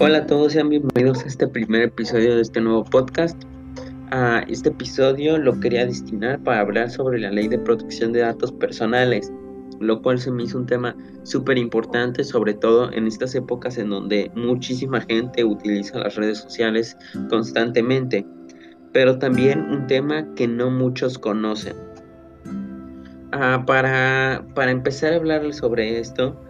Hola 0.00 0.18
a 0.18 0.26
todos, 0.26 0.52
sean 0.52 0.68
bienvenidos 0.68 1.24
a 1.24 1.26
este 1.26 1.48
primer 1.48 1.82
episodio 1.82 2.36
de 2.36 2.42
este 2.42 2.60
nuevo 2.60 2.84
podcast. 2.84 3.36
Este 4.46 4.68
episodio 4.68 5.38
lo 5.38 5.58
quería 5.58 5.86
destinar 5.86 6.40
para 6.44 6.60
hablar 6.60 6.88
sobre 6.88 7.18
la 7.18 7.32
ley 7.32 7.48
de 7.48 7.58
protección 7.58 8.12
de 8.12 8.20
datos 8.20 8.52
personales, 8.52 9.32
lo 9.80 10.00
cual 10.00 10.20
se 10.20 10.30
me 10.30 10.44
hizo 10.44 10.56
un 10.56 10.66
tema 10.66 10.94
súper 11.24 11.58
importante, 11.58 12.22
sobre 12.22 12.54
todo 12.54 12.92
en 12.92 13.08
estas 13.08 13.34
épocas 13.34 13.76
en 13.76 13.90
donde 13.90 14.30
muchísima 14.36 15.00
gente 15.00 15.42
utiliza 15.42 15.98
las 15.98 16.14
redes 16.14 16.38
sociales 16.38 16.96
constantemente, 17.28 18.24
pero 18.92 19.18
también 19.18 19.62
un 19.62 19.88
tema 19.88 20.32
que 20.36 20.46
no 20.46 20.70
muchos 20.70 21.18
conocen. 21.18 21.74
Ah, 23.32 23.64
para, 23.66 24.46
para 24.54 24.70
empezar 24.70 25.12
a 25.12 25.16
hablarles 25.16 25.56
sobre 25.56 25.98
esto, 25.98 26.40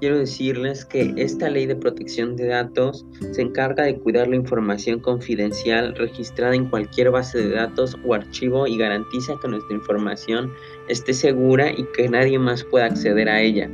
quiero 0.00 0.18
decirles 0.18 0.84
que 0.84 1.12
esta 1.16 1.48
ley 1.48 1.66
de 1.66 1.76
protección 1.76 2.36
de 2.36 2.48
datos 2.48 3.06
se 3.32 3.42
encarga 3.42 3.84
de 3.84 3.98
cuidar 3.98 4.28
la 4.28 4.36
información 4.36 5.00
confidencial 5.00 5.94
registrada 5.96 6.54
en 6.54 6.68
cualquier 6.68 7.10
base 7.10 7.38
de 7.38 7.54
datos 7.54 7.96
o 8.04 8.14
archivo 8.14 8.66
y 8.66 8.78
garantiza 8.78 9.34
que 9.40 9.48
nuestra 9.48 9.74
información 9.74 10.52
esté 10.88 11.12
segura 11.12 11.70
y 11.70 11.84
que 11.94 12.08
nadie 12.08 12.38
más 12.38 12.64
pueda 12.64 12.86
acceder 12.86 13.28
a 13.28 13.40
ella. 13.40 13.70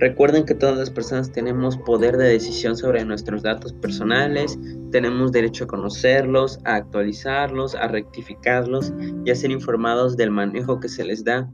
Recuerden 0.00 0.44
que 0.44 0.56
todas 0.56 0.76
las 0.76 0.90
personas 0.90 1.30
tenemos 1.30 1.76
poder 1.78 2.16
de 2.16 2.28
decisión 2.28 2.76
sobre 2.76 3.04
nuestros 3.04 3.42
datos 3.42 3.72
personales, 3.74 4.58
tenemos 4.90 5.30
derecho 5.30 5.64
a 5.64 5.68
conocerlos, 5.68 6.58
a 6.64 6.74
actualizarlos, 6.74 7.76
a 7.76 7.86
rectificarlos 7.86 8.92
y 9.24 9.30
a 9.30 9.36
ser 9.36 9.52
informados 9.52 10.16
del 10.16 10.32
manejo 10.32 10.80
que 10.80 10.88
se 10.88 11.04
les 11.04 11.22
da 11.22 11.48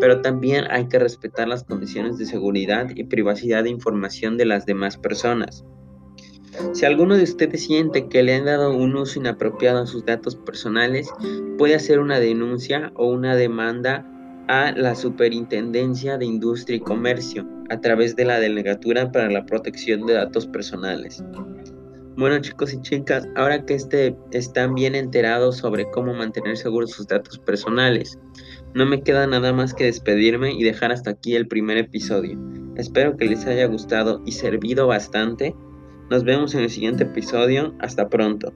pero 0.00 0.20
también 0.20 0.64
hay 0.70 0.86
que 0.88 0.98
respetar 0.98 1.48
las 1.48 1.64
condiciones 1.64 2.18
de 2.18 2.26
seguridad 2.26 2.88
y 2.94 3.04
privacidad 3.04 3.64
de 3.64 3.70
información 3.70 4.36
de 4.36 4.46
las 4.46 4.66
demás 4.66 4.96
personas. 4.96 5.64
Si 6.72 6.84
alguno 6.84 7.16
de 7.16 7.24
ustedes 7.24 7.64
siente 7.64 8.08
que 8.08 8.22
le 8.22 8.34
han 8.34 8.46
dado 8.46 8.74
un 8.74 8.96
uso 8.96 9.20
inapropiado 9.20 9.82
a 9.82 9.86
sus 9.86 10.04
datos 10.04 10.34
personales, 10.36 11.08
puede 11.56 11.74
hacer 11.74 12.00
una 12.00 12.18
denuncia 12.18 12.92
o 12.96 13.06
una 13.06 13.36
demanda 13.36 14.04
a 14.48 14.72
la 14.72 14.94
Superintendencia 14.94 16.16
de 16.16 16.24
Industria 16.24 16.76
y 16.76 16.80
Comercio 16.80 17.46
a 17.70 17.80
través 17.80 18.16
de 18.16 18.24
la 18.24 18.40
Delegatura 18.40 19.12
para 19.12 19.30
la 19.30 19.44
Protección 19.44 20.06
de 20.06 20.14
Datos 20.14 20.46
Personales. 20.46 21.22
Bueno 22.16 22.40
chicos 22.40 22.72
y 22.72 22.80
chicas, 22.80 23.28
ahora 23.36 23.64
que 23.64 23.74
este, 23.74 24.16
están 24.32 24.74
bien 24.74 24.96
enterados 24.96 25.58
sobre 25.58 25.88
cómo 25.92 26.14
mantener 26.14 26.56
seguros 26.56 26.90
sus 26.90 27.06
datos 27.06 27.38
personales, 27.38 28.18
no 28.74 28.86
me 28.86 29.02
queda 29.02 29.26
nada 29.26 29.52
más 29.52 29.74
que 29.74 29.84
despedirme 29.84 30.52
y 30.52 30.62
dejar 30.62 30.92
hasta 30.92 31.10
aquí 31.10 31.34
el 31.34 31.48
primer 31.48 31.78
episodio. 31.78 32.38
Espero 32.76 33.16
que 33.16 33.26
les 33.26 33.46
haya 33.46 33.66
gustado 33.66 34.22
y 34.24 34.32
servido 34.32 34.86
bastante. 34.86 35.54
Nos 36.10 36.24
vemos 36.24 36.54
en 36.54 36.60
el 36.60 36.70
siguiente 36.70 37.04
episodio. 37.04 37.74
Hasta 37.80 38.08
pronto. 38.08 38.52